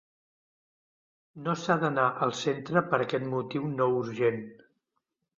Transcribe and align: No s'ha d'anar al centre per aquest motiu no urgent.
No 1.47 1.53
s'ha 1.63 1.75
d'anar 1.83 2.05
al 2.27 2.33
centre 2.39 2.83
per 2.93 2.99
aquest 3.03 3.27
motiu 3.33 3.67
no 3.75 3.87
urgent. 3.99 4.41